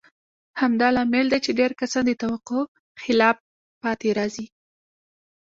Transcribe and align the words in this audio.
همدا 0.61 0.87
لامل 0.95 1.25
دی 1.31 1.39
چې 1.45 1.51
ډېر 1.59 1.71
کسان 1.79 2.03
د 2.07 2.11
توقع 2.21 2.61
خلاف 3.01 3.37
پاتې 3.81 4.09
راځي. 4.17 4.45